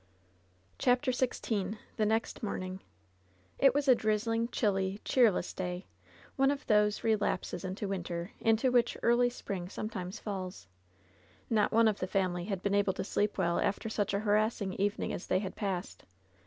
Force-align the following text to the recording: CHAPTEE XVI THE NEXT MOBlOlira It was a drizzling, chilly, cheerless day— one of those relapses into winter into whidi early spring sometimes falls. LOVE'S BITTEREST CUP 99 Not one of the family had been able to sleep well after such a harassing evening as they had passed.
CHAPTEE 0.79 1.11
XVI 1.11 1.77
THE 1.95 2.07
NEXT 2.07 2.41
MOBlOlira 2.41 2.79
It 3.59 3.75
was 3.75 3.87
a 3.87 3.93
drizzling, 3.93 4.47
chilly, 4.47 4.99
cheerless 5.05 5.53
day— 5.53 5.85
one 6.37 6.49
of 6.49 6.65
those 6.65 7.03
relapses 7.03 7.63
into 7.63 7.87
winter 7.87 8.31
into 8.39 8.71
whidi 8.71 8.97
early 9.03 9.29
spring 9.29 9.69
sometimes 9.69 10.17
falls. 10.17 10.65
LOVE'S 11.49 11.49
BITTEREST 11.49 11.49
CUP 11.49 11.51
99 11.51 11.63
Not 11.63 11.71
one 11.71 11.87
of 11.87 11.99
the 11.99 12.07
family 12.07 12.45
had 12.45 12.63
been 12.63 12.73
able 12.73 12.93
to 12.93 13.03
sleep 13.03 13.37
well 13.37 13.59
after 13.59 13.89
such 13.89 14.15
a 14.15 14.19
harassing 14.21 14.73
evening 14.73 15.13
as 15.13 15.27
they 15.27 15.37
had 15.37 15.55
passed. 15.55 16.03